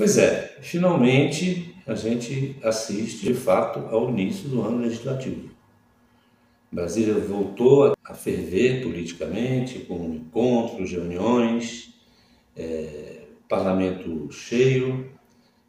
[0.00, 5.50] Pois é, finalmente a gente assiste de fato ao início do ano legislativo.
[6.72, 11.92] Brasília voltou a ferver politicamente, com encontros, reuniões,
[12.56, 15.12] é, parlamento cheio.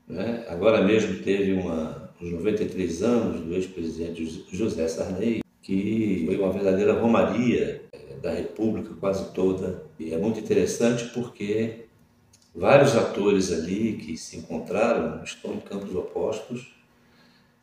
[0.07, 0.45] Né?
[0.47, 6.93] Agora mesmo teve uma, os 93 anos do ex-presidente José Sarney, que foi uma verdadeira
[6.93, 9.83] romaria é, da República quase toda.
[9.99, 11.90] E é muito interessante porque
[12.53, 16.73] vários atores ali que se encontraram estão em campos opostos,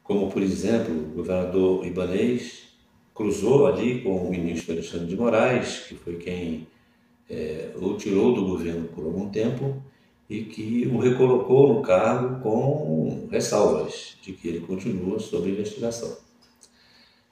[0.02, 2.68] como, por exemplo, o governador Ibanês,
[3.14, 6.66] cruzou ali com o ministro Alexandre de Moraes, que foi quem
[7.28, 9.82] é, o tirou do governo por algum tempo
[10.30, 16.16] e que o recolocou no cargo com ressalvas de que ele continua sob investigação.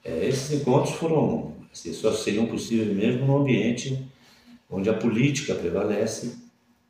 [0.03, 4.05] É, esses encontros foram, assim, só seriam possíveis mesmo num ambiente
[4.69, 6.46] onde a política prevalece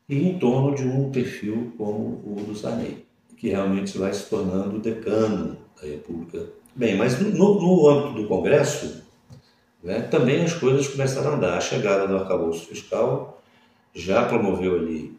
[0.08, 4.80] e em torno de um perfil como o do Sarney, que realmente vai se tornando
[4.80, 9.04] decano da República Bem, mas no, no âmbito do Congresso,
[9.84, 11.58] né, também as coisas começaram a andar.
[11.58, 13.42] A chegada do arcabouço fiscal
[13.96, 15.18] já promoveu ali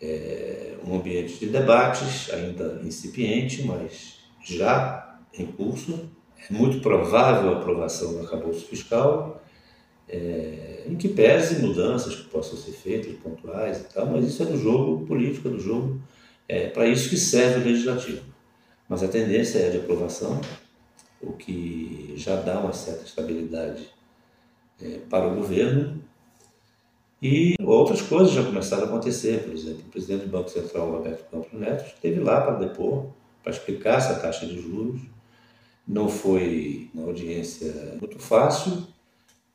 [0.00, 6.08] é, um ambiente de debates, ainda incipiente, mas já em curso.
[6.48, 9.42] É muito provável a aprovação do arcabouço fiscal,
[10.12, 14.46] é, em que pese mudanças que possam ser feitas, pontuais e tal, mas isso é
[14.46, 16.00] do jogo político, é do jogo,
[16.48, 18.22] é para isso que serve o legislativo.
[18.88, 20.40] Mas a tendência é de aprovação
[21.22, 23.88] o que já dá uma certa estabilidade
[24.82, 26.02] é, para o governo.
[27.22, 31.30] E outras coisas já começaram a acontecer, por exemplo, o presidente do Banco Central, Roberto
[31.30, 33.10] Campos Neto, esteve lá para depor,
[33.42, 35.02] para explicar essa taxa de juros.
[35.86, 38.86] Não foi uma audiência muito fácil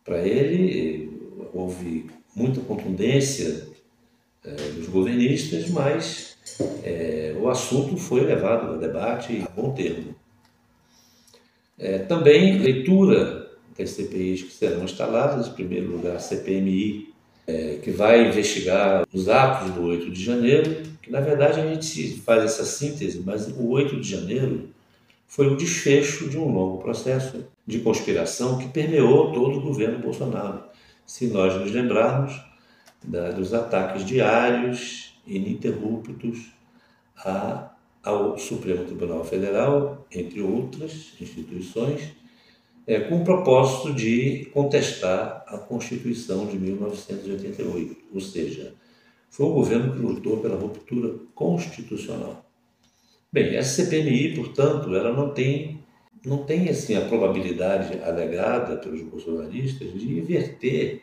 [0.05, 1.11] para ele,
[1.51, 3.67] houve muita contundência
[4.43, 6.37] é, dos governistas, mas
[6.83, 10.15] é, o assunto foi levado a debate a bom termo.
[11.77, 17.13] É, também leitura das CPIs que serão instaladas, em primeiro lugar a CPMI,
[17.47, 22.19] é, que vai investigar os atos do 8 de janeiro, que na verdade a gente
[22.21, 24.69] faz essa síntese, mas o 8 de janeiro
[25.27, 30.63] foi o desfecho de um longo processo de conspiração que permeou todo o governo Bolsonaro.
[31.05, 32.39] Se nós nos lembrarmos
[33.03, 36.51] da, dos ataques diários, ininterruptos,
[37.17, 37.75] a
[38.05, 42.13] ao Supremo Tribunal Federal, entre outras instituições,
[42.85, 48.75] é, com o propósito de contestar a Constituição de 1988, ou seja,
[49.27, 52.44] foi o governo que lutou pela ruptura constitucional.
[53.35, 55.83] Bem, essa CPMI, portanto, ela não tem
[56.25, 61.01] não tem assim a probabilidade alegada pelos bolsonaristas de inverter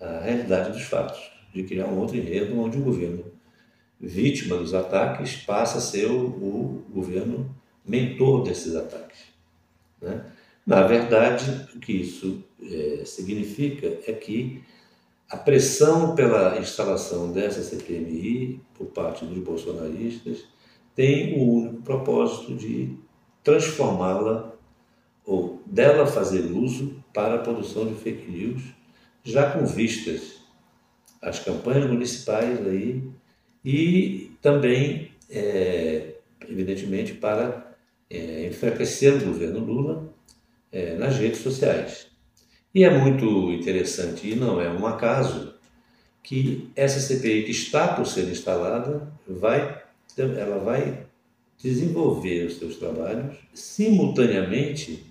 [0.00, 1.20] a realidade dos fatos,
[1.54, 3.26] de criar um outro enredo onde o governo
[4.00, 7.54] vítima dos ataques passa a ser o, o governo
[7.86, 9.20] mentor desses ataques.
[10.02, 10.26] Né?
[10.66, 14.64] Na verdade, o que isso é, significa é que
[15.30, 20.44] a pressão pela instalação dessa CPMI por parte dos bolsonaristas
[21.00, 22.94] tem o único propósito de
[23.42, 24.52] transformá-la
[25.24, 28.62] ou dela fazer uso para a produção de fake news,
[29.24, 30.42] já com vistas
[31.22, 33.02] às campanhas municipais aí
[33.64, 36.16] e também, é,
[36.46, 37.74] evidentemente, para
[38.10, 40.12] é, enfraquecer o governo Lula
[40.70, 42.08] é, nas redes sociais.
[42.74, 45.54] E é muito interessante, e não é um acaso,
[46.22, 49.88] que essa CPI que está por ser instalada vai,
[50.18, 51.06] ela vai
[51.58, 55.04] desenvolver os seus trabalhos simultaneamente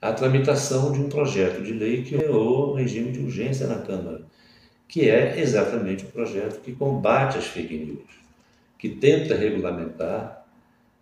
[0.00, 4.24] à tramitação de um projeto de lei que criou o regime de urgência na Câmara
[4.90, 8.10] que é exatamente o projeto que combate as fake news,
[8.76, 10.44] que tenta regulamentar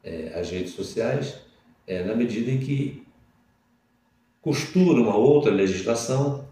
[0.05, 1.39] é, as redes sociais
[1.87, 3.03] é, na medida em que
[4.43, 6.47] costura uma outra legislação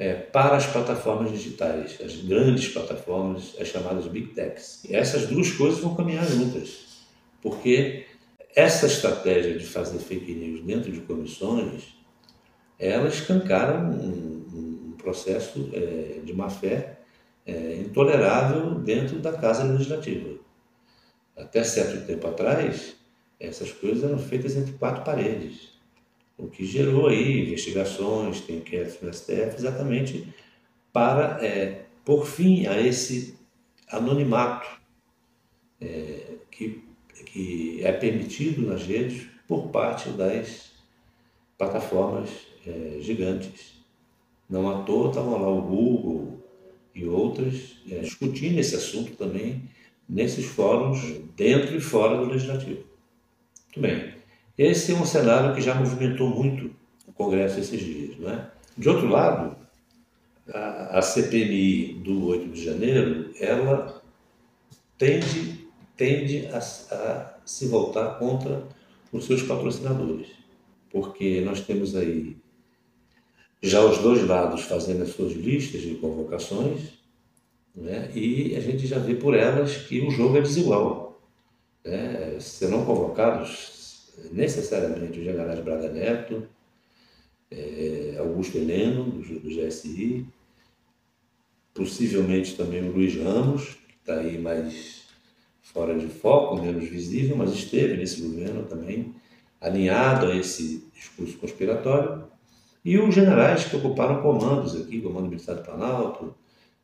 [0.00, 4.82] é, para as plataformas digitais, as grandes plataformas, as chamadas Big Techs.
[4.88, 7.04] E essas duas coisas vão caminhar juntas,
[7.42, 8.06] porque
[8.56, 11.94] essa estratégia de fazer fake news dentro de comissões,
[12.78, 16.98] elas escancaram um, processo é, de má-fé
[17.46, 20.38] é, intolerável dentro da Casa Legislativa.
[21.36, 22.96] Até certo tempo atrás,
[23.38, 25.79] essas coisas eram feitas entre quatro paredes,
[26.42, 30.26] o que gerou aí investigações, tem inquéritos no STF, exatamente
[30.92, 33.38] para é, pôr fim a esse
[33.88, 34.68] anonimato
[35.80, 36.82] é, que,
[37.26, 40.72] que é permitido nas redes por parte das
[41.56, 42.30] plataformas
[42.66, 43.80] é, gigantes.
[44.48, 46.44] Não à toa estavam lá o Google
[46.94, 49.62] e outras é, discutindo esse assunto também
[50.08, 51.00] nesses fóruns,
[51.36, 52.84] dentro e fora do Legislativo.
[53.66, 54.19] Muito bem.
[54.60, 56.70] Esse é um cenário que já movimentou muito
[57.06, 58.18] o Congresso esses dias.
[58.18, 58.50] Não é?
[58.76, 59.56] De outro lado,
[60.52, 64.02] a, a CPMI do 8 de janeiro, ela
[64.98, 65.66] tende,
[65.96, 68.68] tende a, a se voltar contra
[69.10, 70.26] os seus patrocinadores,
[70.90, 72.36] porque nós temos aí
[73.62, 76.98] já os dois lados fazendo as suas listas de convocações,
[77.74, 78.10] né?
[78.14, 81.18] e a gente já vê por elas que o jogo é desigual.
[81.82, 82.38] Né?
[82.38, 83.69] Serão convocados
[84.32, 86.48] necessariamente o general Braga Neto,
[87.50, 90.26] é, Augusto Heleno, do, do GSI,
[91.74, 95.00] possivelmente também o Luiz Ramos, que está aí mais
[95.62, 99.14] fora de foco, menos visível, mas esteve nesse governo também,
[99.60, 102.24] alinhado a esse discurso conspiratório,
[102.84, 106.34] e os generais que ocuparam comandos aqui, comando militar do Planalto,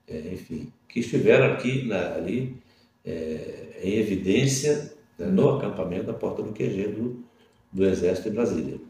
[0.07, 2.57] é, enfim, que estiveram aqui, na, ali,
[3.05, 7.25] é, em evidência né, no acampamento da porta do QG do,
[7.73, 8.81] do Exército de Brasília.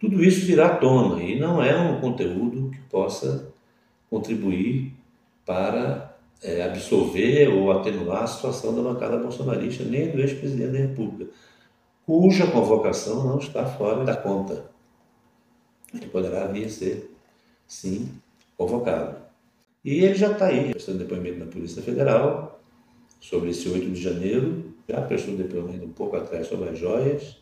[0.00, 3.52] Tudo isso virá à tona e não é um conteúdo que possa
[4.10, 4.92] contribuir
[5.46, 11.32] para é, absolver ou atenuar a situação da bancada bolsonarista, nem do ex-presidente da República,
[12.04, 14.70] cuja convocação não está fora da conta.
[15.92, 17.14] Ele poderá vir a ser,
[17.66, 18.10] sim,
[18.56, 19.16] convocado.
[19.84, 22.60] E ele já está aí, prestando depoimento na Polícia Federal
[23.20, 27.36] sobre esse 8 de janeiro, já prestou depoimento um pouco atrás sobre as joias,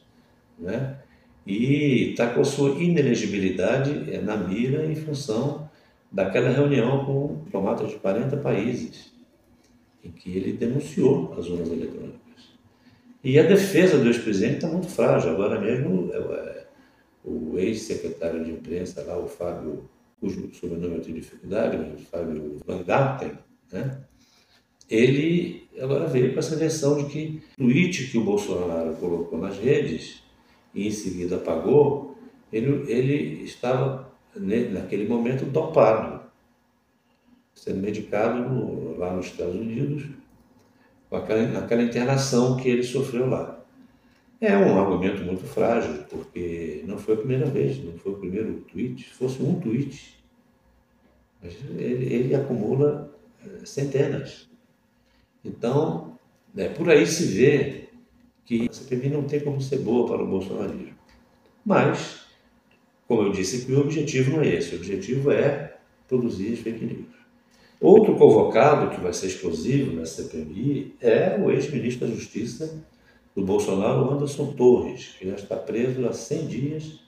[0.59, 0.99] né?
[1.47, 5.69] e está com a sua inelegibilidade é, na mira em função
[6.11, 9.13] daquela reunião com diplomatas de 40 países,
[10.05, 12.21] em que ele denunciou as urnas eletrônicas.
[13.25, 15.31] E a defesa do ex-presidente está muito frágil.
[15.31, 16.67] Agora mesmo, é, é,
[17.25, 19.89] o ex-secretário de imprensa, lá, o Fábio,
[20.21, 23.33] cujo sobrenome eu tenho dificuldade, o Fábio Van Garten,
[23.73, 24.01] né?
[24.89, 29.59] Ele agora veio com essa versão de que o tweet que o Bolsonaro colocou nas
[29.59, 30.23] redes
[30.75, 32.17] e em seguida apagou,
[32.53, 36.23] ele, ele estava naquele momento dopado,
[37.55, 40.05] sendo medicado no, lá nos Estados Unidos,
[41.09, 43.63] com aquela, naquela internação que ele sofreu lá.
[44.41, 48.61] É um argumento muito frágil, porque não foi a primeira vez, não foi o primeiro
[48.63, 50.19] tweet, se fosse um tweet,
[51.77, 53.13] ele, ele acumula
[53.45, 54.49] eh, centenas.
[55.45, 56.19] Então,
[56.57, 57.89] é, por aí se vê
[58.45, 60.95] que a CPMI não tem como ser boa para o bolsonarismo.
[61.65, 62.23] Mas
[63.13, 65.77] como eu disse, que o objetivo não é esse, o objetivo é
[66.09, 67.23] produzir fake news.
[67.79, 72.83] Outro convocado que vai ser explosivo na CPMI é o ex-ministro da Justiça
[73.37, 77.01] do Bolsonaro, Anderson Torres, que já está preso há 100 dias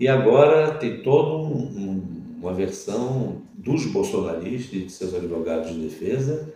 [0.00, 2.02] e agora tem toda um, um,
[2.40, 6.54] uma versão dos bolsonaristas e de seus advogados de defesa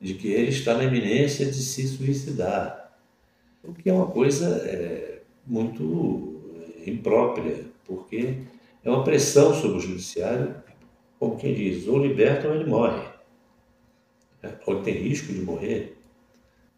[0.00, 2.98] de que ele está na iminência de se suicidar,
[3.62, 6.42] o que é uma coisa é, muito
[6.86, 8.38] imprópria porque
[8.82, 10.54] é uma pressão sobre o judiciário,
[11.18, 13.02] como quem diz, ou liberta ou ele morre,
[14.42, 14.58] né?
[14.66, 15.96] ou tem risco de morrer.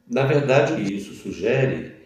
[0.09, 1.97] Na verdade, o que isso sugere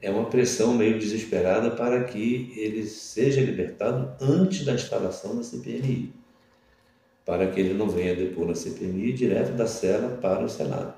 [0.00, 6.12] é uma pressão meio desesperada para que ele seja libertado antes da instalação da CPMI,
[7.24, 10.94] para que ele não venha depor na CPMI direto da cela para o Senado,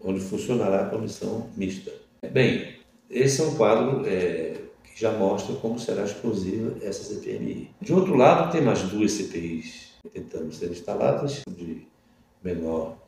[0.00, 1.92] onde funcionará a comissão mista.
[2.30, 2.74] Bem,
[3.10, 7.70] esse é um quadro é, que já mostra como será explosiva essa CPMI.
[7.80, 11.86] De outro lado, tem mais duas CPIs tentando ser instaladas, de
[12.42, 12.98] menor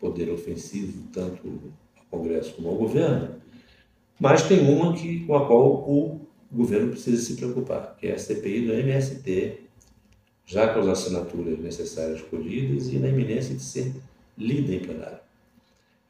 [0.00, 3.36] poder ofensivo, tanto ao Congresso como ao governo,
[4.18, 8.18] mas tem uma que, com a qual o governo precisa se preocupar, que é a
[8.18, 9.67] CPI do MST,
[10.48, 13.92] já com as assinaturas necessárias colhidas e na iminência de ser
[14.36, 15.18] lida em plenário.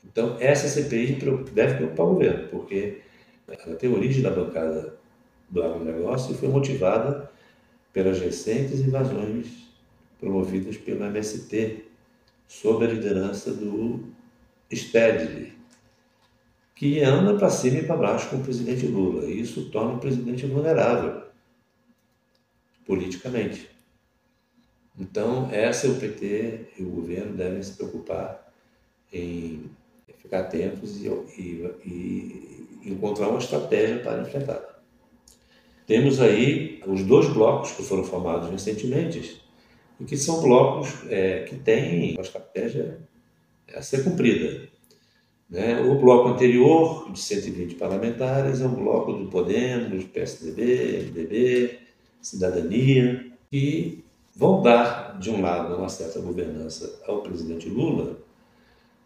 [0.05, 1.19] Então, essa CPI
[1.53, 3.01] deve preocupar o governo, porque
[3.49, 4.95] ela tem origem na bancada
[5.51, 7.29] do agronegócio e foi motivada
[7.93, 9.49] pelas recentes invasões
[10.21, 11.85] promovidas pelo MST,
[12.47, 14.05] sob a liderança do
[14.73, 15.53] Stedley,
[16.77, 19.25] que anda para cima e para baixo com o presidente Lula.
[19.25, 21.23] E isso torna o presidente vulnerável
[22.87, 23.78] politicamente.
[24.99, 28.53] Então, essa é o PT e o governo devem se preocupar
[29.13, 29.71] em
[30.19, 34.83] ficar atentos e, e, e encontrar uma estratégia para enfrentar.
[35.87, 39.41] Temos aí os dois blocos que foram formados recentemente,
[40.01, 42.99] e que são blocos é, que têm uma estratégia
[43.75, 44.69] a ser cumprida.
[45.49, 45.81] Né?
[45.81, 51.79] O bloco anterior, de 120 parlamentares, é o bloco do Podemos, PSDB, MDB,
[52.21, 54.05] Cidadania, que
[54.39, 58.19] vão dar, de um lado, uma certa governança ao presidente Lula,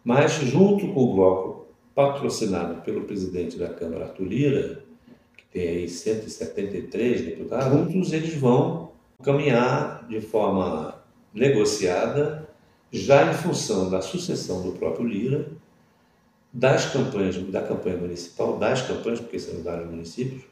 [0.03, 4.83] mas junto com o bloco patrocinado pelo presidente da Câmara, Arthur Lira,
[5.35, 8.91] que tem aí 173 deputados, juntos eles vão
[9.23, 11.01] caminhar de forma
[11.33, 12.47] negociada,
[12.91, 15.47] já em função da sucessão do próprio Lira,
[16.53, 20.43] das campanhas, da campanha municipal, das campanhas, porque são vários municípios,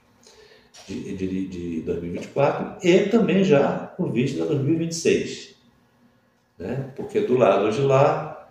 [0.87, 5.55] de, de, de 2024, e também já com vista a 2026.
[6.57, 6.91] Né?
[6.95, 8.47] Porque do lado de lá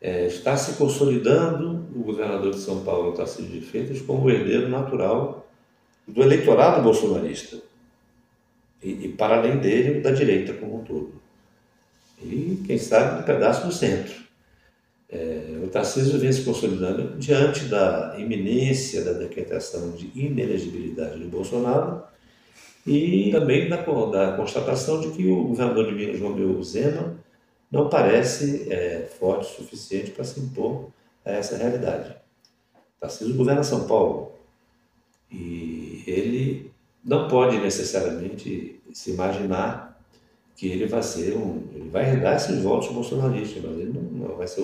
[0.00, 4.68] é, está se consolidando o governador de São Paulo, Tarcísio de Freitas, como o herdeiro
[4.68, 5.48] natural
[6.06, 7.58] do eleitorado bolsonarista.
[8.82, 11.14] E, e, para além dele, da direita como um todo.
[12.22, 14.23] E, quem sabe, um pedaço do centro.
[15.14, 22.02] É, o Tarcísio vem se consolidando diante da iminência da decretação de inelegibilidade de Bolsonaro
[22.84, 27.14] e também da, da constatação de que o governador de Minas, João Belo Zema,
[27.70, 30.88] não parece é, forte o suficiente para se impor
[31.24, 32.16] a essa realidade.
[32.98, 34.32] Tarcísio governa São Paulo
[35.30, 36.72] e ele
[37.04, 39.96] não pode necessariamente se imaginar
[40.56, 44.36] que ele vai ser um, ele vai herdar esses votos bolsonaristas, mas ele não, não
[44.36, 44.62] vai ser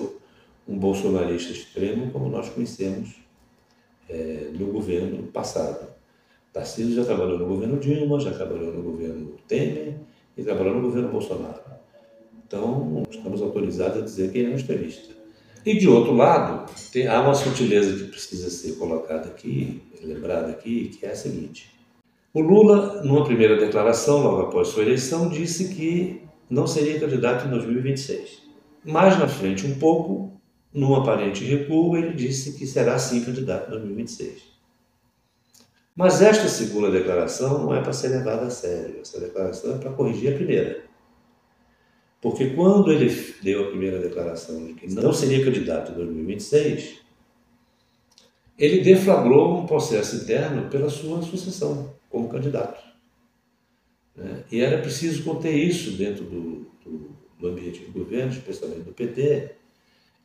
[0.67, 3.15] um bolsonarista extremo como nós conhecemos
[4.09, 5.87] é, no governo passado.
[6.53, 9.95] Tarcísio já trabalhou no governo Dilma, já trabalhou no governo Temer
[10.37, 11.61] e trabalhou no governo Bolsonaro.
[12.45, 15.13] Então, estamos autorizados a dizer que ele é um extremista.
[15.65, 20.89] E de outro lado, tem, há uma sutileza que precisa ser colocada aqui, lembrada aqui,
[20.89, 21.71] que é a seguinte.
[22.33, 27.51] O Lula, numa primeira declaração, logo após sua eleição, disse que não seria candidato em
[27.51, 28.41] 2026.
[28.83, 30.40] Mais na frente, um pouco,
[30.73, 34.51] num aparente recuo, ele disse que será sim candidato em 2026.
[35.95, 39.01] Mas esta segunda declaração não é para ser levada a sério.
[39.01, 40.83] Essa declaração é para corrigir a primeira.
[42.21, 43.09] Porque quando ele
[43.41, 47.01] deu a primeira declaração de que não seria candidato em 2026,
[48.57, 52.79] ele deflagrou um processo interno pela sua sucessão como candidato.
[54.15, 54.43] Né?
[54.51, 57.09] E era preciso conter isso dentro do, do,
[57.39, 59.55] do ambiente do governo, especialmente do PT,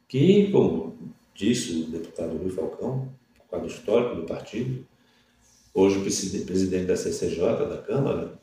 [0.08, 0.96] que, como
[1.34, 3.14] disse o deputado Luiz Falcão,
[3.48, 4.86] quadro histórico do partido,
[5.75, 8.38] hoje presidente da CCJ, da Câmara,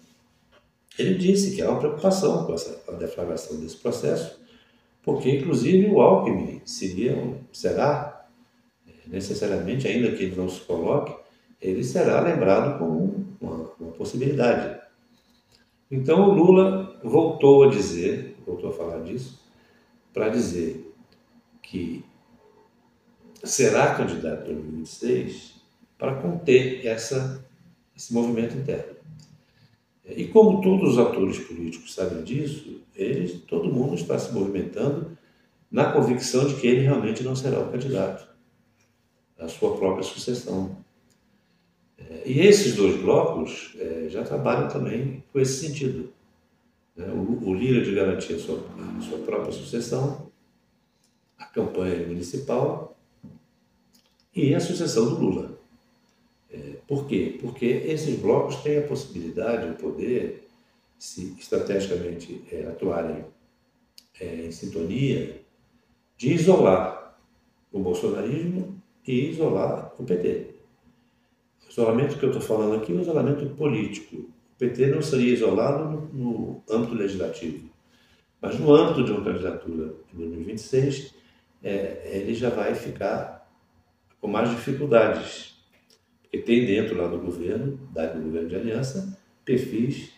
[0.97, 4.39] ele disse que há uma preocupação com, essa, a deflagração desse processo,
[5.01, 7.15] porque, inclusive, o Alckmin seria,
[7.51, 8.27] será,
[9.07, 11.13] necessariamente, ainda que ele não se coloque,
[11.61, 14.81] ele será lembrado como uma, uma possibilidade.
[15.89, 19.41] Então, o Lula voltou a dizer, voltou a falar disso,
[20.13, 20.92] para dizer
[21.63, 22.05] que
[23.43, 25.55] será candidato em 2026
[25.97, 27.43] para conter essa,
[27.95, 28.93] esse movimento interno.
[30.05, 35.17] E como todos os atores políticos sabem disso, eles, todo mundo está se movimentando
[35.71, 38.27] na convicção de que ele realmente não será o candidato
[39.39, 40.77] à sua própria sucessão.
[41.97, 46.13] É, e esses dois blocos é, já trabalham também com esse sentido.
[46.95, 47.07] Né?
[47.07, 48.63] O, Lira de garantir a sua,
[48.97, 50.22] a sua própria sucessão
[51.53, 52.97] campanha municipal
[54.35, 55.59] e a sucessão do Lula.
[56.51, 56.57] É,
[56.87, 57.37] por quê?
[57.39, 60.47] Porque esses blocos têm a possibilidade, o poder,
[60.97, 63.25] se estrategicamente é, atuarem
[64.19, 65.41] é, em sintonia,
[66.17, 67.17] de isolar
[67.71, 70.53] o bolsonarismo e isolar o PT.
[71.67, 74.15] O isolamento que eu estou falando aqui é um isolamento político.
[74.15, 77.69] O PT não seria isolado no, no âmbito legislativo,
[78.39, 81.13] mas no âmbito de uma candidatura de 2026,
[81.63, 83.49] é, ele já vai ficar
[84.19, 85.55] com mais dificuldades.
[86.21, 90.11] Porque tem dentro lá do governo, do governo de aliança, perfis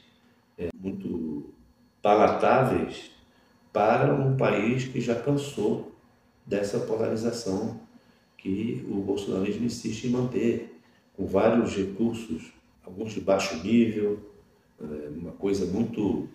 [0.58, 1.54] é, muito
[2.02, 3.12] palatáveis
[3.72, 5.94] para um país que já cansou
[6.46, 7.82] dessa polarização
[8.38, 10.80] que o bolsonarismo insiste em manter,
[11.14, 14.20] com vários recursos, alguns de baixo nível,
[14.80, 16.30] é, uma coisa muito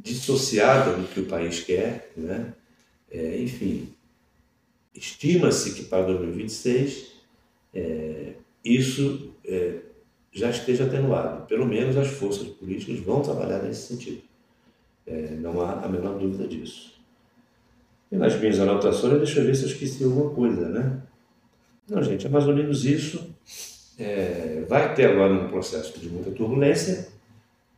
[0.00, 2.54] dissociada do que o país quer, né?
[3.10, 3.94] É, enfim,
[4.94, 7.12] Estima-se que para 2026
[7.74, 8.34] é,
[8.64, 9.80] isso é,
[10.32, 11.46] já esteja atenuado.
[11.46, 14.22] Pelo menos as forças políticas vão trabalhar nesse sentido.
[15.06, 16.92] É, não há a menor dúvida disso.
[18.10, 21.02] E nas minhas anotações, deixa eu ver se eu esqueci alguma coisa, né?
[21.88, 23.34] Não, gente, é mais ou menos isso.
[23.98, 27.08] É, vai ter agora um processo de muita turbulência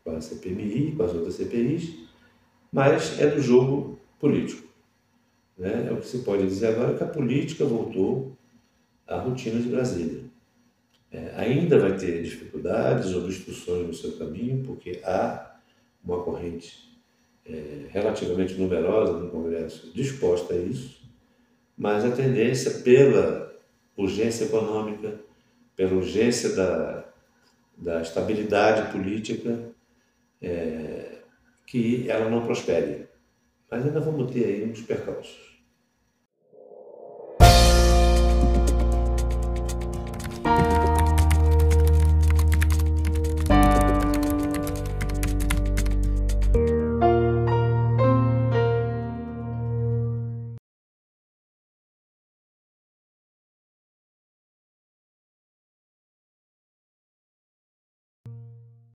[0.05, 1.95] com a CPMI, com as outras CPIs,
[2.73, 4.69] mas é do jogo político.
[5.57, 5.87] Né?
[5.89, 8.37] É o que se pode dizer agora que a política voltou
[9.07, 10.25] à rotina de Brasília.
[11.11, 15.55] É, ainda vai ter dificuldades, obstruções no seu caminho, porque há
[16.05, 16.99] uma corrente
[17.47, 21.03] é, relativamente numerosa no Congresso disposta a isso,
[21.77, 23.53] mas a tendência pela
[23.97, 25.21] urgência econômica,
[25.77, 27.05] pela urgência da,
[27.77, 29.73] da estabilidade política,
[30.43, 31.19] é,
[31.67, 33.07] que ela não prospere.
[33.71, 35.55] Mas ainda vamos ter aí uns percalços.